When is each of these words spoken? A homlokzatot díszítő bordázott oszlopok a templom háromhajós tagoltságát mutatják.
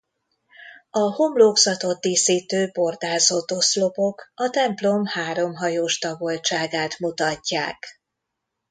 A 0.91 0.99
homlokzatot 0.99 1.99
díszítő 1.99 2.69
bordázott 2.73 3.51
oszlopok 3.51 4.31
a 4.35 4.49
templom 4.49 5.05
háromhajós 5.05 5.97
tagoltságát 5.97 6.99
mutatják. 6.99 7.87